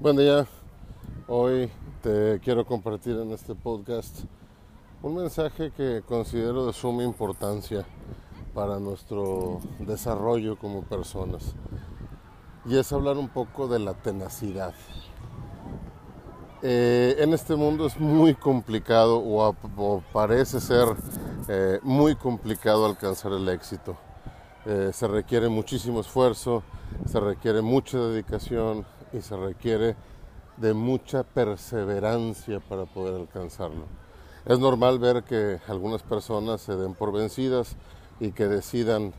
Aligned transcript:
Buen 0.00 0.16
día, 0.16 0.46
hoy 1.26 1.70
te 2.02 2.40
quiero 2.42 2.64
compartir 2.64 3.14
en 3.18 3.30
este 3.32 3.54
podcast 3.54 4.20
un 5.02 5.16
mensaje 5.16 5.70
que 5.70 6.02
considero 6.08 6.64
de 6.64 6.72
suma 6.72 7.02
importancia 7.02 7.84
para 8.54 8.78
nuestro 8.78 9.60
desarrollo 9.80 10.56
como 10.56 10.80
personas 10.80 11.54
y 12.64 12.78
es 12.78 12.90
hablar 12.90 13.18
un 13.18 13.28
poco 13.28 13.68
de 13.68 13.80
la 13.80 13.92
tenacidad. 13.92 14.72
Eh, 16.62 17.16
en 17.18 17.32
este 17.32 17.54
mundo 17.54 17.86
es 17.86 17.98
muy 17.98 18.34
complicado 18.34 19.18
o, 19.18 20.02
parece 20.12 20.60
ser 20.60 20.88
eh, 21.48 21.78
muy 21.82 22.16
complicado 22.16 22.86
alcanzar 22.86 23.32
el 23.32 23.48
éxito. 23.48 23.96
Eh, 24.66 24.90
se 24.92 25.06
requiere 25.06 25.48
muchísimo 25.48 26.00
esfuerzo, 26.00 26.62
se 27.06 27.20
requiere 27.20 27.62
mucha 27.62 27.98
dedicación, 27.98 28.84
y 29.12 29.20
se 29.20 29.36
requiere 29.36 29.96
de 30.56 30.74
mucha 30.74 31.22
perseverancia 31.22 32.60
para 32.60 32.84
poder 32.84 33.20
alcanzarlo. 33.20 33.86
Es 34.44 34.58
normal 34.58 34.98
ver 34.98 35.22
que 35.24 35.60
algunas 35.68 36.02
personas 36.02 36.60
se 36.60 36.76
den 36.76 36.94
por 36.94 37.12
vencidas 37.12 37.76
y 38.20 38.32
que 38.32 38.48
decidan 38.48 39.12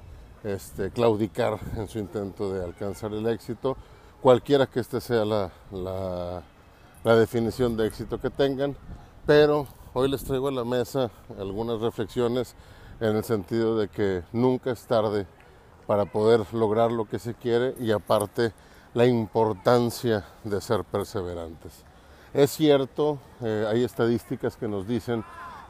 este, 0.44 0.92
claudicar 0.92 1.60
en 1.78 1.88
su 1.88 2.00
intento 2.00 2.52
de 2.52 2.64
alcanzar 2.64 3.14
el 3.14 3.28
éxito, 3.28 3.78
cualquiera 4.22 4.66
que 4.68 4.80
este 4.80 5.00
sea 5.02 5.26
la, 5.26 5.52
la, 5.72 6.42
la 7.04 7.16
definición 7.16 7.78
de 7.78 7.88
éxito 7.88 8.20
que 8.20 8.30
tengan, 8.30 8.76
pero 9.26 9.68
hoy 9.94 10.10
les 10.10 10.24
traigo 10.24 10.50
a 10.50 10.52
la 10.52 10.66
mesa 10.66 11.10
algunas 11.40 11.80
reflexiones 11.80 12.56
en 13.00 13.16
el 13.16 13.24
sentido 13.24 13.78
de 13.78 13.88
que 13.88 14.24
nunca 14.34 14.72
es 14.72 14.86
tarde 14.86 15.26
para 15.88 16.06
poder 16.06 16.42
lograr 16.54 16.92
lo 16.92 17.06
que 17.06 17.18
se 17.18 17.34
quiere 17.34 17.74
y 17.80 17.92
aparte 17.92 18.52
la 18.94 19.06
importancia 19.06 20.26
de 20.44 20.60
ser 20.60 20.84
perseverantes. 20.84 21.86
Es 22.34 22.52
cierto, 22.52 23.18
eh, 23.42 23.66
hay 23.68 23.84
estadísticas 23.84 24.58
que 24.58 24.68
nos 24.68 24.88
dicen 24.88 25.24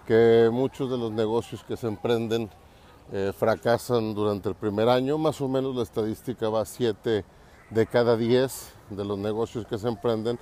que 0.08 0.50
muchos 0.52 0.90
de 0.90 0.98
los 0.98 1.12
negocios 1.12 1.64
que 1.64 1.78
se 1.78 1.88
emprenden 1.88 2.50
eh, 3.12 3.31
fracasan 3.38 4.16
durante 4.16 4.50
el 4.50 4.56
primer 4.56 4.90
año, 4.90 5.18
más 5.18 5.40
o 5.42 5.48
menos 5.48 5.75
la 5.75 5.84
estadística 5.84 6.50
va 6.50 6.62
a 6.62 6.66
7 6.66 7.23
de 7.70 7.88
cada 7.88 8.18
10 8.18 8.73
de 8.90 9.06
los 9.06 9.18
negocios 9.18 9.66
que 9.68 9.78
se 9.78 9.88
emprenden 9.88 10.40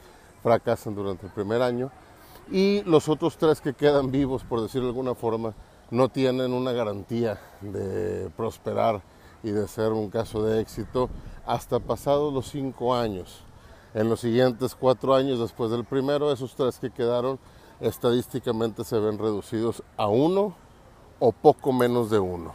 fracasan 0.48 0.96
durante 0.96 1.26
el 1.26 1.32
primer 1.34 1.62
año 1.62 1.92
y 2.50 2.82
los 2.84 3.10
otros 3.10 3.36
tres 3.36 3.60
que 3.60 3.74
quedan 3.74 4.12
vivos, 4.12 4.46
por 4.46 4.62
decirlo 4.62 4.88
de 4.88 4.92
alguna 4.92 5.14
forma, 5.14 5.54
no 5.92 6.08
tienen 6.08 6.54
una 6.54 6.72
garantía 6.72 7.38
de 7.60 8.30
prosperar 8.38 9.02
y 9.44 9.52
de 9.52 9.68
ser 9.68 9.92
un 9.92 10.10
caso 10.10 10.42
de 10.44 10.62
éxito 10.62 11.10
hasta 11.46 11.80
pasados 11.80 12.34
los 12.34 12.48
cinco 12.48 12.96
años. 12.96 13.42
En 13.94 14.08
los 14.08 14.22
siguientes 14.22 14.74
cuatro 14.74 15.16
años 15.16 15.38
después 15.38 15.70
del 15.70 15.84
primero, 15.84 16.32
esos 16.32 16.56
tres 16.56 16.80
que 16.80 16.92
quedaron 16.92 17.40
estadísticamente 17.82 18.86
se 18.86 19.00
ven 19.00 19.20
reducidos 19.20 19.84
a 19.98 20.08
uno 20.08 20.56
o 21.20 21.34
poco 21.34 21.74
menos 21.74 22.10
de 22.10 22.20
uno. 22.20 22.54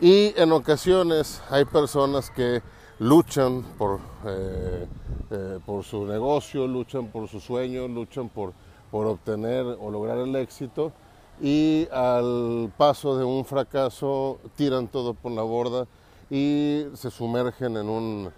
Y 0.00 0.32
en 0.40 0.52
ocasiones 0.52 1.42
hay 1.50 1.64
personas 1.64 2.30
que 2.30 2.62
luchan 2.98 3.62
por, 3.76 4.00
eh, 4.26 4.86
eh, 5.30 5.58
por 5.64 5.84
su 5.84 6.04
negocio, 6.04 6.66
luchan 6.66 7.08
por 7.08 7.28
su 7.28 7.40
sueño, 7.40 7.86
luchan 7.86 8.28
por, 8.28 8.52
por 8.90 9.06
obtener 9.06 9.64
o 9.64 9.90
lograr 9.90 10.18
el 10.18 10.34
éxito 10.36 10.92
y 11.40 11.86
al 11.92 12.72
paso 12.76 13.16
de 13.16 13.24
un 13.24 13.44
fracaso 13.44 14.38
tiran 14.56 14.88
todo 14.88 15.14
por 15.14 15.32
la 15.32 15.42
borda 15.42 15.86
y 16.30 16.86
se 16.94 17.10
sumergen 17.10 17.76
en 17.76 17.88
un, 17.88 18.30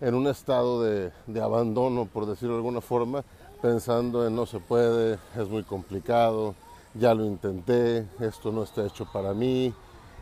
en 0.00 0.14
un 0.14 0.26
estado 0.26 0.82
de, 0.82 1.12
de, 1.26 1.40
abandono, 1.40 2.06
por 2.06 2.26
decirlo 2.26 2.54
de 2.54 2.58
alguna 2.58 2.80
forma, 2.80 3.22
pensando 3.62 4.26
en 4.26 4.34
no 4.34 4.46
se 4.46 4.58
puede, 4.58 5.18
es 5.36 5.48
muy 5.48 5.62
complicado, 5.62 6.54
ya 6.94 7.14
lo 7.14 7.24
intenté, 7.24 8.08
esto 8.18 8.50
no 8.50 8.64
está 8.64 8.84
hecho 8.84 9.06
para 9.10 9.32
mí, 9.32 9.72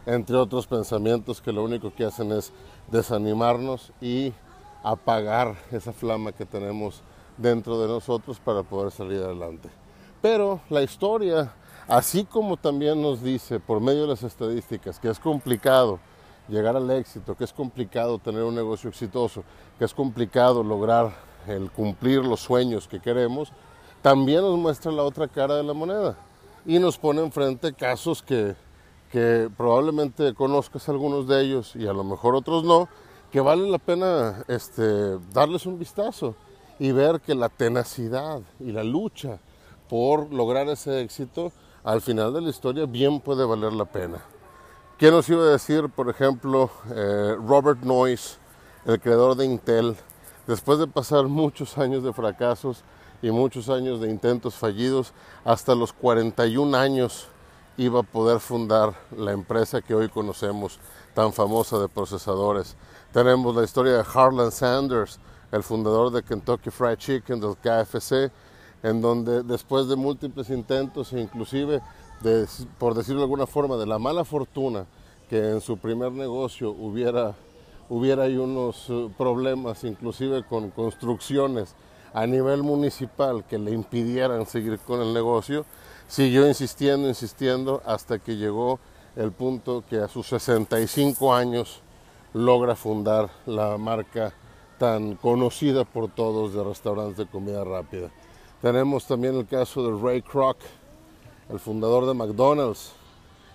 entre 0.07 0.37
otros 0.37 0.67
pensamientos 0.67 1.41
que 1.41 1.53
lo 1.53 1.65
único 1.65 1.93
que 1.95 2.05
hacen 2.05 2.33
es 2.33 2.53
desanimarnos 2.91 3.93
y 4.01 4.33
apagar 4.83 5.57
esa 5.71 5.93
flama 5.93 6.33
que 6.33 6.47
tenemos 6.47 7.03
dentro 7.37 7.81
de 7.81 7.89
nosotros 7.89 8.39
para 8.39 8.63
poder 8.63 8.91
salir 8.91 9.23
adelante. 9.23 9.69
Pero 10.21 10.61
la 10.71 10.83
historia, 10.83 11.53
así 11.87 12.25
como 12.25 12.57
también 12.57 13.01
nos 13.01 13.23
dice 13.23 13.61
por 13.61 13.81
medio 13.81 14.03
de 14.03 14.09
las 14.09 14.23
estadísticas 14.23 14.99
que 14.99 15.09
es 15.11 15.19
complicado 15.19 15.99
llegar 16.49 16.77
al 16.77 16.91
éxito, 16.91 17.37
que 17.37 17.45
es 17.45 17.53
complicado 17.53 18.19
tener 18.19 18.43
un 18.43 18.55
negocio 18.55 18.89
exitoso, 18.89 19.45
que 19.79 19.85
es 19.85 19.95
complicado 19.95 20.63
lograr 20.63 21.13
el 21.47 21.71
cumplir 21.71 22.25
los 22.25 22.41
sueños 22.41 22.89
que 22.89 23.01
queremos, 23.01 23.53
también 24.03 24.41
nos 24.41 24.59
muestra 24.59 24.91
la 24.91 25.03
otra 25.03 25.29
cara 25.29 25.57
de 25.57 25.63
la 25.63 25.75
moneda 25.75 26.17
y 26.65 26.79
nos 26.79 26.99
pone 26.99 27.23
enfrente 27.23 27.73
casos 27.73 28.23
que, 28.23 28.55
que 29.11 29.51
probablemente 29.57 30.35
conozcas 30.35 30.89
algunos 30.89 31.27
de 31.27 31.41
ellos 31.41 31.75
y 31.77 31.87
a 31.87 31.93
lo 31.93 32.05
mejor 32.05 32.35
otros 32.35 32.65
no, 32.65 32.89
que 33.31 33.41
vale 33.41 33.69
la 33.69 33.79
pena 33.79 34.45
este, 34.49 35.19
darles 35.33 35.67
un 35.67 35.79
vistazo 35.79 36.35
y 36.79 36.93
ver 36.93 37.21
que 37.21 37.35
la 37.35 37.49
tenacidad 37.49 38.41
y 38.61 38.73
la 38.73 38.85
lucha 38.85 39.39
por 39.89 40.33
lograr 40.33 40.69
ese 40.69 41.01
éxito 41.01 41.53
al 41.85 42.01
final 42.01 42.33
de 42.33 42.43
la 42.43 42.51
historia 42.51 42.87
bien 42.87 43.21
puede 43.21 43.45
valer 43.45 43.73
la 43.73 43.87
pena. 43.87 44.23
¿Quién 44.99 45.13
nos 45.13 45.29
iba 45.29 45.43
a 45.43 45.51
decir, 45.51 45.89
por 45.89 46.11
ejemplo, 46.11 46.71
eh, 46.95 47.37
Robert 47.47 47.83
Noyce, 47.83 48.37
el 48.85 49.01
creador 49.01 49.37
de 49.37 49.45
Intel, 49.45 49.97
después 50.47 50.79
de 50.79 50.87
pasar 50.87 51.25
muchos 51.29 51.79
años 51.79 52.03
de 52.03 52.13
fracasos 52.13 52.83
y 53.23 53.31
muchos 53.31 53.69
años 53.69 54.01
de 54.01 54.11
intentos 54.11 54.55
fallidos, 54.55 55.13
hasta 55.45 55.75
los 55.75 55.93
41 55.93 56.77
años 56.77 57.29
iba 57.79 58.01
a 58.01 58.03
poder 58.03 58.41
fundar 58.41 58.93
la 59.17 59.33
empresa 59.33 59.81
que 59.81 59.95
hoy 59.95 60.09
conocemos, 60.11 60.79
tan 61.15 61.33
famosa 61.33 61.79
de 61.79 61.89
procesadores. 61.89 62.77
Tenemos 63.13 63.57
la 63.57 63.65
historia 63.65 63.93
de 63.95 64.05
Harlan 64.13 64.53
Sanders, 64.53 65.19
el 65.51 65.63
fundador 65.63 66.11
de 66.11 66.23
Kentucky 66.23 66.71
Fried 66.71 66.99
Chicken, 66.99 67.41
del 67.41 67.57
KFC, 67.57 68.31
en 68.83 69.01
donde 69.01 69.43
después 69.43 69.89
de 69.89 69.97
múltiples 69.97 70.51
intentos 70.51 71.13
e 71.13 71.21
inclusive 71.21 71.81
por 72.79 72.95
decirlo 72.95 73.21
de 73.21 73.25
alguna 73.25 73.47
forma, 73.47 73.77
de 73.77 73.87
la 73.87 73.99
mala 73.99 74.25
fortuna 74.25 74.87
que 75.29 75.51
en 75.51 75.61
su 75.61 75.77
primer 75.79 76.11
negocio 76.13 76.71
hubiera, 76.71 77.35
hubiera 77.89 78.25
unos 78.25 78.87
eh, 78.89 79.09
problemas, 79.17 79.85
inclusive 79.85 80.45
con 80.45 80.71
construcciones 80.71 81.75
a 82.19 82.27
nivel 82.27 82.65
municipal 82.65 83.45
que 83.45 83.59
le 83.59 83.71
impidieran 83.71 84.45
seguir 84.45 84.81
con 84.81 85.01
el 85.01 85.15
negocio, 85.15 85.65
siguió 86.09 86.49
insistiendo, 86.49 87.07
insistiendo, 87.07 87.81
hasta 87.87 88.19
que 88.19 88.37
llegó 88.37 88.81
el 89.15 89.31
punto 89.31 89.85
que 89.89 89.99
a 89.99 90.09
sus 90.09 90.27
65 90.27 91.33
años 91.33 91.81
logra 92.35 92.75
fundar 92.75 93.31
la 93.47 93.79
marca 93.79 94.33
tan 94.79 95.15
conocida 95.15 95.85
por 95.85 96.11
todos 96.11 96.55
de 96.55 96.65
restaurantes 96.65 97.19
de 97.19 97.27
comida 97.27 97.63
rápida. 97.63 98.11
Tenemos 98.61 99.07
también 99.07 99.37
el 99.37 99.47
caso 99.47 99.89
de 99.89 100.03
Ray 100.03 100.21
Kroc, 100.23 100.57
el 101.49 101.61
fundador 101.61 102.05
de 102.05 102.15
McDonald's. 102.15 102.95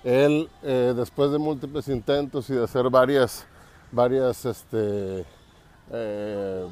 Él, 0.05 0.49
eh, 0.61 0.93
después 0.95 1.31
de 1.31 1.37
múltiples 1.37 1.89
intentos 1.89 2.49
y 2.49 2.53
de 2.53 2.63
hacer 2.63 2.89
varias, 2.89 3.45
varias 3.91 4.45
este, 4.45 5.25
eh, 5.95 6.67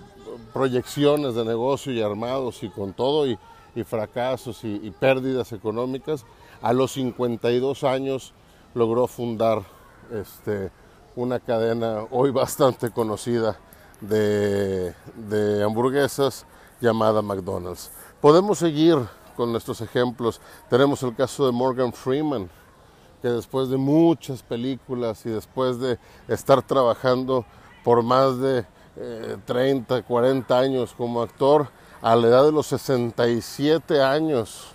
proyecciones 0.52 1.36
de 1.36 1.46
negocio 1.46 1.94
y 1.94 2.02
armados 2.02 2.64
y 2.64 2.70
con 2.70 2.94
todo 2.94 3.28
y, 3.28 3.38
fracasos 3.86 4.64
y, 4.64 4.92
pérdidas 5.00 5.54
económicas, 5.54 6.26
a 6.62 6.74
los 6.74 6.94
52 6.94 7.84
años 7.84 8.34
logró 8.74 9.06
fundar 9.08 9.62
este, 10.12 10.72
una 11.16 11.40
cadena 11.40 12.06
hoy 12.10 12.32
bastante 12.44 12.90
conocida 12.90 13.60
de, 14.02 14.94
de 15.16 15.64
hamburguesas 15.64 16.46
llamada 16.82 17.22
McDonald's. 17.22 17.92
Podemos 18.20 18.58
seguir 18.58 18.98
con 19.38 19.52
nuestros 19.52 19.82
ejemplos. 19.82 20.42
Tenemos 20.68 21.04
el 21.04 21.16
caso 21.16 21.46
de 21.46 21.52
Morgan 21.52 21.94
Freeman, 21.94 22.50
que 23.22 23.28
después 23.28 23.70
de 23.70 23.78
muchas 23.78 24.42
películas 24.42 25.26
y 25.28 25.30
después 25.30 25.80
de 25.80 26.00
estar 26.28 26.62
trabajando 26.64 27.46
por 27.84 28.02
más 28.02 28.40
de 28.40 28.66
30, 28.96 30.02
40 30.04 30.58
años 30.58 30.94
como 30.96 31.22
actor, 31.22 31.68
a 32.02 32.16
la 32.16 32.28
edad 32.28 32.46
de 32.46 32.52
los 32.52 32.68
67 32.68 34.02
años, 34.02 34.68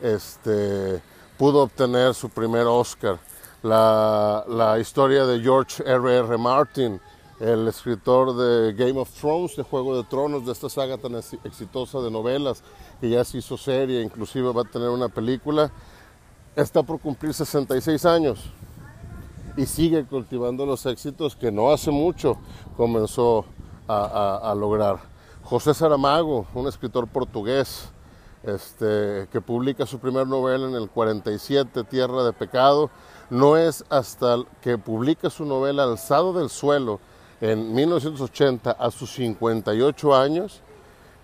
este, 0.00 1.02
pudo 1.36 1.62
obtener 1.62 2.14
su 2.14 2.28
primer 2.28 2.66
Oscar. 2.66 3.18
La, 3.62 4.76
historia 4.80 5.26
de 5.26 5.40
George 5.40 5.82
R. 5.84 6.16
R. 6.18 6.38
Martin, 6.38 7.00
el 7.40 7.66
escritor 7.66 8.36
de 8.36 8.72
Game 8.74 8.98
of 9.00 9.10
Thrones, 9.10 9.56
de 9.56 9.62
Juego 9.62 9.96
de 9.96 10.04
Tronos, 10.04 10.46
de 10.46 10.52
esta 10.52 10.68
saga 10.68 10.96
tan 10.96 11.14
exitosa 11.16 12.00
de 12.00 12.10
novelas, 12.10 12.62
que 13.00 13.10
ya 13.10 13.24
se 13.24 13.38
hizo 13.38 13.56
serie, 13.56 14.02
inclusive 14.02 14.52
va 14.52 14.62
a 14.62 14.64
tener 14.64 14.88
una 14.88 15.08
película, 15.08 15.70
está 16.54 16.82
por 16.82 17.00
cumplir 17.00 17.34
66 17.34 18.04
años 18.04 18.52
y 19.58 19.66
sigue 19.66 20.04
cultivando 20.04 20.64
los 20.64 20.86
éxitos 20.86 21.34
que 21.34 21.50
no 21.50 21.72
hace 21.72 21.90
mucho 21.90 22.38
comenzó 22.76 23.44
a, 23.88 24.54
lograr. 24.56 25.00
José 25.42 25.74
Saramago, 25.74 26.46
un 26.54 26.68
escritor 26.68 27.08
portugués, 27.08 27.90
este, 28.44 29.26
que 29.32 29.40
publica 29.40 29.84
su 29.84 29.98
primera 29.98 30.24
novela 30.24 30.68
en 30.68 30.76
el 30.76 30.88
47, 30.88 31.82
Tierra 31.84 32.22
de 32.22 32.32
Pecado, 32.32 32.88
no 33.30 33.56
es 33.56 33.84
hasta 33.90 34.36
que 34.60 34.78
publica 34.78 35.28
su 35.28 35.44
novela 35.44 35.82
Alzado 35.82 36.32
del 36.32 36.50
Suelo, 36.50 37.00
en 37.40 37.74
1980 37.74 38.70
a 38.70 38.90
sus 38.92 39.12
58 39.14 40.14
años 40.14 40.60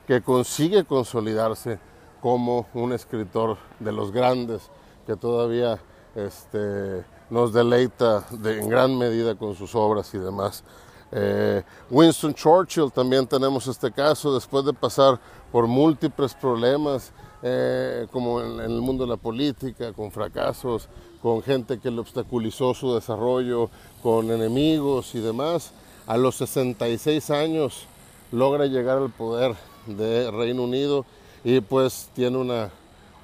que 0.09 0.23
consigue 0.23 0.85
consolidarse 0.85 1.79
como 2.21 2.67
un 2.75 2.93
escritor 2.93 3.59
de 3.79 3.93
los 3.93 4.11
grandes 4.11 4.71
que 5.07 5.15
todavía 5.15 5.79
este, 6.17 7.05
nos 7.35 7.53
deleita 7.53 8.25
en 8.45 8.69
gran 8.69 8.97
medida 8.97 9.35
con 9.35 9.57
sus 9.57 9.75
obras 9.75 10.15
y 10.15 10.19
demás. 10.19 10.63
Eh, 11.11 11.65
Winston 11.91 12.33
Churchill 12.33 12.93
también 12.93 13.27
tenemos 13.27 13.67
este 13.67 13.91
caso, 13.91 14.33
después 14.33 14.65
de 14.65 14.73
pasar 14.73 15.19
por 15.51 15.67
múltiples 15.67 16.33
problemas, 16.33 17.11
eh, 17.43 18.07
como 18.13 18.41
en, 18.41 18.61
en, 18.61 18.71
el 18.71 18.81
mundo 18.81 19.03
de 19.03 19.11
la 19.11 19.17
política, 19.17 19.93
con 19.93 20.13
fracasos, 20.13 20.89
con 21.21 21.43
gente 21.43 21.81
que 21.81 21.91
le 21.91 21.99
obstaculizó 21.99 22.73
su 22.73 22.95
desarrollo, 22.95 23.69
con 24.01 24.31
enemigos 24.31 25.13
y 25.17 25.21
demás, 25.21 25.73
a 26.07 26.17
los 26.17 26.37
66 26.37 27.31
años 27.31 27.87
logra 28.31 28.67
llegar 28.67 28.99
al 28.99 29.11
poder 29.11 29.57
de 29.87 30.31
Reino 30.31 30.63
Unido 30.63 31.05
y 31.43 31.61
pues 31.61 32.11
tiene 32.15 32.39
una, 32.39 32.71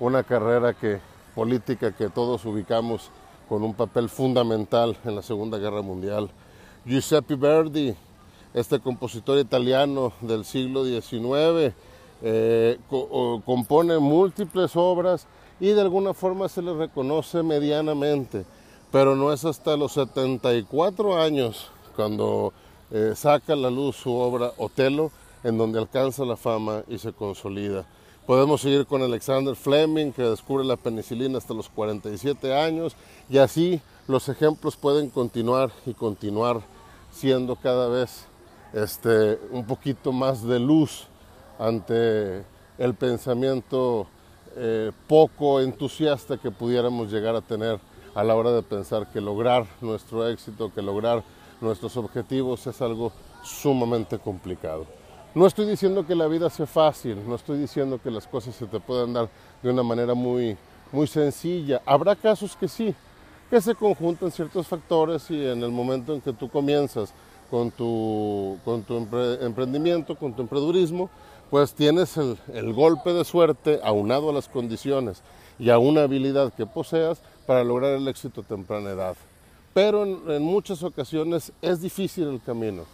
una 0.01 0.25
carrera 0.25 0.75
que, 0.75 0.99
política 1.37 1.93
que 1.93 2.09
todos 2.09 2.45
ubicamos 2.45 3.11
con 3.51 3.65
un 3.65 3.75
papel 3.75 4.09
fundamental 4.09 4.97
en 5.05 5.17
la 5.17 5.23
Segunda 5.23 5.59
Guerra 5.59 5.83
Mundial. 5.83 6.31
Giuseppe 6.87 7.35
Verdi, 7.35 7.93
este 8.55 8.79
compositor 8.79 9.41
italiano 9.41 10.13
del 10.21 10.45
siglo 10.45 10.85
XIX, 10.85 11.75
eh, 12.23 12.79
compone 13.45 13.99
múltiples 13.99 14.77
obras 14.77 15.27
y 15.59 15.71
de 15.71 15.81
alguna 15.81 16.15
forma 16.15 16.49
se 16.49 16.63
le 16.63 16.75
reconoce 16.75 17.43
medianamente, 17.43 18.45
pero 18.93 19.17
no 19.17 19.33
es 19.33 19.45
hasta 19.45 19.77
los 19.77 19.95
74 19.95 21.21
años 21.21 21.73
cuando 21.97 22.53
eh, 22.93 23.15
saca 23.17 23.55
a 23.55 23.57
la 23.57 23.69
luz 23.69 23.97
su 23.97 24.15
obra 24.15 24.53
Otelo, 24.59 25.11
en 25.43 25.59
donde 25.59 25.81
alcanza 25.81 26.25
la 26.25 26.37
fama 26.37 26.85
y 26.87 26.99
se 26.99 27.13
consolida. 27.13 27.85
Podemos 28.31 28.61
seguir 28.61 28.87
con 28.87 29.03
Alexander 29.03 29.57
Fleming, 29.57 30.13
que 30.13 30.23
descubre 30.23 30.65
la 30.65 30.77
penicilina 30.77 31.37
hasta 31.37 31.53
los 31.53 31.69
47 31.69 32.57
años, 32.57 32.95
y 33.29 33.39
así 33.39 33.81
los 34.07 34.29
ejemplos 34.29 34.77
pueden 34.77 35.11
continuar 35.11 35.73
y 35.85 35.95
continuar 35.95 36.61
siendo 37.11 37.57
cada 37.57 37.89
vez 37.89 38.27
este, 38.73 39.37
un 39.51 39.67
poquito 39.67 40.13
más 40.13 40.45
de 40.45 40.61
luz 40.61 41.09
ante 41.59 42.45
el 42.79 42.95
pensamiento 42.95 44.07
eh, 44.55 44.93
poco 45.09 45.61
entusiasta 45.61 46.37
que 46.37 46.53
pudiéramos 46.53 47.11
llegar 47.11 47.35
a 47.35 47.41
tener 47.41 47.81
a 48.15 48.23
la 48.23 48.37
hora 48.37 48.53
de 48.53 48.63
pensar 48.63 49.11
que 49.11 49.21
lograr 49.21 49.67
nuestro 49.81 50.29
éxito, 50.29 50.73
que 50.73 50.83
lograr 50.83 51.25
nuestros 51.61 51.97
objetivos 51.97 52.65
es 52.69 52.81
algo 52.81 53.11
sumamente 53.43 54.21
complicado. 54.21 55.00
No 55.35 55.47
estoy 55.47 55.67
diciendo 55.67 56.07
que 56.07 56.15
la 56.15 56.27
vida 56.27 56.51
sea 56.51 56.67
fácil, 56.67 57.17
no 57.27 57.37
estoy 57.37 57.59
diciendo 57.59 58.01
que 58.03 58.11
las 58.11 58.27
cosas 58.27 58.55
se 58.55 58.67
te 58.67 58.81
puedan 58.81 59.13
dar 59.13 59.29
de 59.63 59.71
una 59.71 59.83
manera 59.83 60.15
muy, 60.15 60.57
muy 60.91 61.07
sencilla. 61.07 61.81
Habrá 61.87 62.17
casos 62.17 62.57
que 62.57 62.67
sí, 62.67 62.95
que 63.49 63.61
se 63.61 63.75
conjuntan 63.75 64.33
ciertos 64.33 64.67
factores 64.67 65.31
y 65.31 65.47
en 65.47 65.63
el 65.63 65.71
momento 65.71 66.15
en 66.15 66.21
que 66.21 66.33
tú 66.33 66.49
comienzas 66.49 67.13
con 67.51 67.71
tu, 67.71 68.59
con 68.65 68.83
tu 68.83 68.97
emprendimiento, 69.41 70.17
con 70.17 70.35
tu 70.35 70.43
emprendurismo, 70.43 71.09
pues 71.49 71.75
tienes 71.75 72.17
el, 72.17 72.37
el, 72.53 72.73
golpe 72.73 73.13
de 73.13 73.25
suerte 73.25 73.81
aunado 73.83 74.31
a 74.31 74.33
las 74.33 74.49
condiciones 74.49 75.23
y 75.59 75.71
a 75.71 75.79
una 75.79 76.03
habilidad 76.03 76.53
que 76.53 76.67
poseas 76.67 77.23
para 77.47 77.65
lograr 77.65 77.93
el 77.93 78.07
éxito 78.09 78.41
a 78.41 78.45
temprana 78.45 78.91
edad 78.91 79.17
pero 79.73 80.05
en, 80.05 80.43
muchas 80.43 80.83
ocasiones 80.83 81.53
es 81.63 81.81
difícil 81.81 82.29
el 82.29 82.41
camino. 82.41 82.85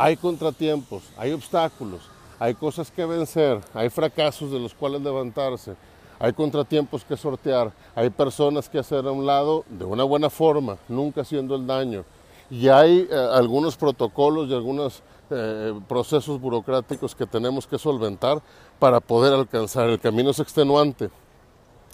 Hay 0.00 0.16
contratiempos, 0.16 1.02
hay 1.16 1.32
obstáculos, 1.32 2.02
hay 2.38 2.54
cosas 2.54 2.88
que 2.88 3.04
vencer, 3.04 3.60
hay 3.74 3.90
fracasos 3.90 4.52
de 4.52 4.60
los 4.60 4.72
cuales 4.72 5.02
levantarse, 5.02 5.74
hay 6.20 6.32
contratiempos 6.34 7.02
que 7.02 7.16
sortear, 7.16 7.72
hay 7.96 8.08
personas 8.08 8.68
que 8.68 8.78
hacer 8.78 9.04
a 9.08 9.10
un 9.10 9.26
lado 9.26 9.64
de 9.68 9.84
una 9.84 10.04
buena 10.04 10.30
forma, 10.30 10.76
nunca 10.88 11.22
haciendo 11.22 11.56
el 11.56 11.66
daño. 11.66 12.04
Y 12.48 12.68
hay 12.68 13.08
eh, 13.10 13.28
algunos 13.32 13.76
protocolos 13.76 14.48
y 14.48 14.54
algunos 14.54 15.02
eh, 15.30 15.74
procesos 15.88 16.40
burocráticos 16.40 17.12
que 17.16 17.26
tenemos 17.26 17.66
que 17.66 17.76
solventar 17.76 18.40
para 18.78 19.00
poder 19.00 19.34
alcanzar. 19.34 19.88
El 19.88 19.98
camino 19.98 20.30
es 20.30 20.38
extenuante, 20.38 21.10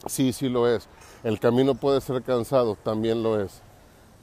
sí, 0.06 0.34
sí 0.34 0.50
lo 0.50 0.68
es. 0.68 0.90
El 1.22 1.40
camino 1.40 1.74
puede 1.74 2.02
ser 2.02 2.22
cansado, 2.22 2.76
también 2.84 3.22
lo 3.22 3.40
es. 3.40 3.62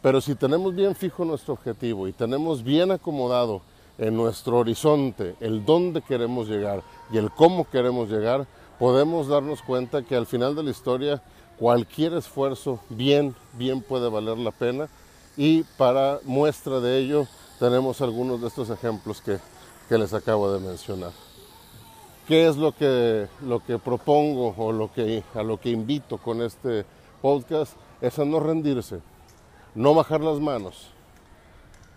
Pero 0.03 0.21
si 0.21 0.35
tenemos 0.35 0.75
bien 0.75 0.95
fijo 0.95 1.25
nuestro 1.25 1.55
objetivo 1.55 2.07
y 2.07 2.13
tenemos 2.13 2.63
bien 2.63 2.91
acomodado 2.91 3.61
en 4.01 4.17
nuestro 4.17 4.57
horizonte 4.57 5.35
el 5.39 5.63
dónde 5.63 6.01
queremos 6.01 6.49
llegar 6.49 6.81
y 7.11 7.17
el 7.17 7.29
cómo 7.29 7.69
queremos 7.69 8.09
llegar, 8.09 8.47
podemos 8.79 9.27
darnos 9.27 9.61
cuenta 9.61 10.01
que 10.01 10.15
al 10.15 10.25
final 10.25 10.55
de 10.55 10.63
la 10.63 10.71
historia 10.71 11.21
cualquier 11.59 12.15
esfuerzo 12.15 12.79
bien, 12.89 13.35
bien 13.53 13.81
puede 13.81 14.09
valer 14.09 14.39
la 14.39 14.49
pena 14.51 14.89
y 15.37 15.61
para 15.77 16.19
muestra 16.25 16.79
de 16.79 16.97
ello 16.97 17.27
tenemos 17.59 18.01
algunos 18.01 18.41
de 18.41 18.47
estos 18.47 18.71
ejemplos 18.71 19.21
que, 19.21 19.37
que 19.87 19.97
les 19.99 20.15
acabo 20.15 20.51
de 20.51 20.59
mencionar. 20.59 21.11
¿Qué 22.27 22.47
es 22.47 22.57
lo 22.57 22.71
que, 22.71 23.27
lo 23.45 23.59
que 23.59 23.77
propongo 23.77 24.55
o 24.57 24.71
lo 24.71 24.91
que, 24.91 25.23
a 25.35 25.43
lo 25.43 25.59
que 25.59 25.69
invito 25.69 26.17
con 26.17 26.41
este 26.41 26.85
podcast? 27.21 27.73
Es 28.01 28.17
a 28.17 28.25
no 28.25 28.39
rendirse, 28.39 28.99
no 29.75 29.93
bajar 29.93 30.21
las 30.21 30.39
manos, 30.39 30.87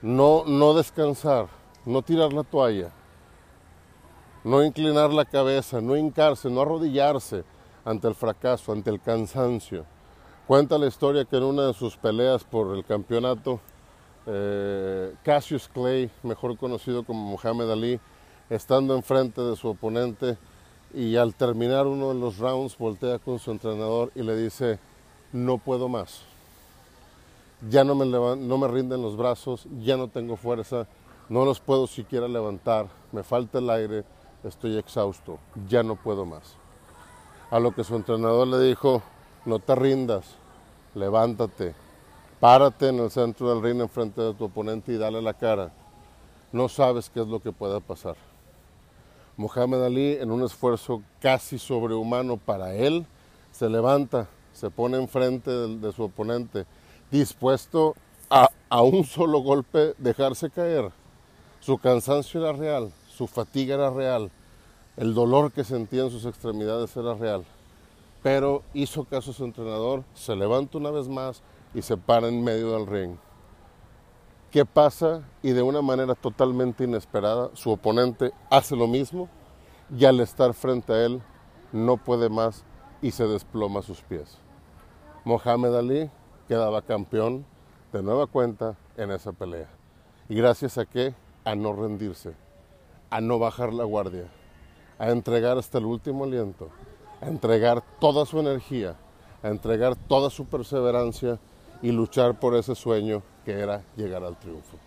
no, 0.02 0.44
no 0.44 0.74
descansar, 0.74 1.46
no 1.84 2.02
tirar 2.02 2.32
la 2.32 2.42
toalla, 2.42 2.90
no 4.42 4.62
inclinar 4.62 5.12
la 5.12 5.25
cabeza, 5.25 5.81
no 5.81 5.96
hincarse, 5.96 6.50
no 6.50 6.62
arrodillarse 6.62 7.44
ante 7.84 8.08
el 8.08 8.14
fracaso, 8.14 8.72
ante 8.72 8.90
el 8.90 9.00
cansancio. 9.00 9.85
Cuenta 10.47 10.78
la 10.78 10.87
historia 10.87 11.25
que 11.25 11.37
en 11.37 11.44
una 11.44 11.66
de 11.66 11.75
sus 11.75 11.97
peleas 11.97 12.44
por 12.44 12.76
el 12.76 12.85
campeonato, 12.85 13.61
eh, 14.26 15.14
Cassius 15.23 15.68
Clay, 15.68 16.11
mejor 16.23 16.56
conocido 16.56 17.04
como 17.04 17.37
Muhammad 17.37 17.73
Ali, 17.73 18.00
estando 18.50 18.94
enfrente 18.94 19.40
de 19.40 19.56
su 19.56 19.68
oponente 19.68 20.37
y 20.92 21.16
al 21.16 21.35
terminar 21.35 21.87
uno 21.87 22.09
de 22.09 22.20
los 22.20 22.38
rounds 22.38 22.76
voltea 22.76 23.18
con 23.18 23.38
su 23.38 23.50
entrenador 23.50 24.12
y 24.14 24.23
le 24.23 24.37
dice, 24.37 24.78
no 25.32 25.59
puedo 25.59 25.88
más 25.88 26.23
ya 27.68 27.85
no 27.85 27.94
me, 27.94 28.06
no 28.06 28.59
me 28.59 28.68
rinden 28.68 29.02
los 29.02 29.16
brazos, 29.16 29.66
ya 29.80 29.97
no 29.97 30.09
tengo 30.09 30.37
fuerza, 30.37 30.87
no 31.28 31.45
los 31.45 31.61
puedo 31.61 31.87
siquiera 31.87 32.28
levantar, 32.28 32.87
me 33.12 33.23
falta 33.23 33.59
el 33.59 33.71
aire, 33.71 34.04
estoy 34.43 34.76
exhausto, 34.76 35.38
ya 35.69 35.83
no 35.83 35.97
puedo 35.97 36.25
más. 36.25 36.57
A 37.50 37.59
lo 37.59 37.73
que 37.73 37.85
su 37.85 37.97
entrenador 37.97 38.47
le 38.49 38.61
dijo, 38.61 39.02
no 39.45 39.59
te 39.59 39.75
rindas, 39.75 40.37
levántate, 40.95 41.75
párate 42.40 42.88
en 42.88 42.99
el 42.99 43.11
centro 43.11 43.49
del 43.49 43.62
ring 43.62 43.81
enfrente 43.81 44.21
de 44.21 44.35
tu 44.35 44.45
oponente 44.45 44.93
y 44.93 44.99
dale 44.99 45.23
la 45.23 45.35
cara. 45.35 45.73
No 46.52 46.69
sabes 46.69 47.11
qué 47.11 47.21
es 47.21 47.26
lo 47.26 47.40
que 47.40 47.52
pueda 47.52 47.81
pasar. 47.81 48.16
Mohamed 49.37 49.83
Ali, 49.83 50.16
en 50.21 50.31
un 50.31 50.45
esfuerzo 50.45 51.02
casi 51.21 51.59
sobrehumano 51.59 52.37
para 52.37 52.75
él, 52.75 53.07
se 53.50 53.69
levanta, 53.69 54.28
se 54.52 54.71
pone 54.71 54.97
enfrente 54.99 55.50
de 55.50 55.93
su 55.93 56.04
oponente 56.04 56.66
dispuesto 57.11 57.95
a, 58.31 58.49
a 58.69 58.83
un 58.83 59.04
solo 59.04 59.40
golpe 59.40 59.95
dejarse 59.99 60.50
caer. 60.50 60.93
Su 61.64 61.78
cansancio 61.78 62.42
era 62.42 62.52
real, 62.52 62.92
su 63.09 63.26
fatiga 63.26 63.76
era 63.76 63.88
real, 63.88 64.30
el 64.99 65.14
dolor 65.14 65.50
que 65.50 65.64
sentía 65.64 66.02
en 66.02 66.11
sus 66.11 66.26
extremidades 66.26 66.94
era 66.94 67.14
real. 67.14 67.42
Pero 68.23 68.62
hizo 68.75 69.04
caso 69.04 69.30
a 69.30 69.35
su 69.35 69.47
entrenador, 69.47 70.04
se 70.12 70.37
levanta 70.37 70.76
una 70.76 70.90
vez 70.90 71.09
más 71.09 71.40
y 71.73 71.80
se 71.80 71.97
para 71.97 72.28
en 72.28 72.44
medio 72.44 72.73
del 72.73 72.87
ring. 72.87 73.16
¿Qué 74.50 74.66
pasa? 74.66 75.23
Y 75.42 75.52
de 75.52 75.62
una 75.62 75.80
manera 75.80 76.14
totalmente 76.14 76.85
inesperada, 76.85 77.49
su 77.54 77.71
oponente 77.71 78.33
hace 78.50 78.76
lo 78.76 78.87
mismo 78.87 79.30
y 79.90 80.04
al 80.04 80.21
estar 80.21 80.52
frente 80.52 80.92
a 80.92 81.06
él 81.06 81.23
no 81.73 81.97
puede 81.97 82.28
más 82.28 82.62
y 83.00 83.11
se 83.11 83.26
desploma 83.26 83.80
a 83.80 83.85
sus 83.85 84.02
pies. 84.02 84.37
Mohamed 85.25 85.75
Ali 85.75 86.11
quedaba 86.47 86.83
campeón 86.83 87.47
de 87.90 88.02
nueva 88.02 88.26
cuenta 88.26 88.76
en 88.99 89.12
esa 89.12 89.33
pelea. 89.33 89.71
¿Y 90.28 90.35
gracias 90.35 90.76
a 90.76 90.85
qué? 90.85 91.14
A 91.44 91.54
no 91.54 91.72
rendirse, 91.72 92.34
a 93.10 93.20
no 93.20 93.38
bajar 93.38 93.72
la 93.72 93.84
guardia, 93.84 94.28
a 94.98 95.10
entregar 95.10 95.58
hasta 95.58 95.78
el 95.78 95.84
último 95.84 96.24
aliento, 96.24 96.70
a 97.20 97.26
entregar 97.26 97.82
toda 98.00 98.24
su 98.26 98.40
energía, 98.40 98.96
a 99.42 99.48
entregar 99.48 99.94
toda 99.94 100.30
su 100.30 100.46
perseverancia 100.46 101.38
y 101.82 101.92
luchar 101.92 102.40
por 102.40 102.54
ese 102.56 102.74
sueño 102.74 103.22
que 103.44 103.52
era 103.52 103.82
llegar 103.96 104.24
al 104.24 104.38
triunfo. 104.38 104.78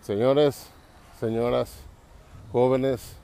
Señores, 0.00 0.68
señoras, 1.20 1.72
jóvenes, 2.50 3.16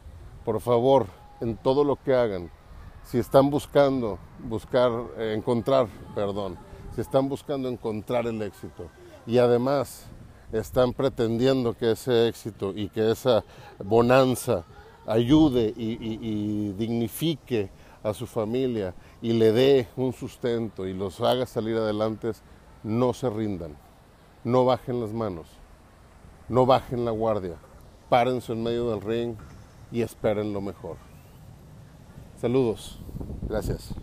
por 0.44 0.60
favor, 0.60 1.06
en 1.40 1.56
todo 1.56 1.82
lo 1.82 1.96
que 1.96 2.14
hagan, 2.14 2.50
si 3.04 3.18
están 3.18 3.50
buscando 3.50 4.18
buscar 4.38 4.92
eh, 5.16 5.34
encontrar, 5.36 5.88
perdón, 6.14 6.56
si 6.94 7.00
están 7.00 7.28
buscando 7.28 7.68
encontrar 7.68 8.26
el 8.26 8.40
éxito 8.42 8.84
y 9.26 9.38
además 9.38 10.06
están 10.52 10.92
pretendiendo 10.92 11.76
que 11.76 11.92
ese 11.92 12.28
éxito 12.28 12.72
y 12.74 12.88
que 12.88 13.10
esa 13.10 13.44
bonanza 13.84 14.64
ayude 15.06 15.72
y, 15.76 16.72
dignifique 16.72 17.70
a 18.02 18.14
su 18.14 18.26
familia 18.26 18.94
y 19.20 19.32
le 19.32 19.52
dé 19.52 19.88
un 19.96 20.12
sustento 20.12 20.86
y 20.86 20.94
los 20.94 21.20
haga 21.20 21.46
salir 21.46 21.76
adelante, 21.76 22.32
no 22.82 23.12
se 23.12 23.28
rindan, 23.28 23.76
no 24.44 24.64
bajen 24.64 25.00
las 25.00 25.12
manos, 25.12 25.48
no 26.48 26.64
bajen 26.66 27.04
la 27.04 27.10
guardia, 27.10 27.56
párense 28.08 28.52
en 28.52 28.62
medio 28.62 28.90
del 28.90 29.00
ring 29.00 29.34
y 29.90 30.02
esperen 30.02 30.52
lo 30.52 30.60
mejor. 30.60 30.96
Saludos, 32.36 33.00
gracias. 33.48 33.94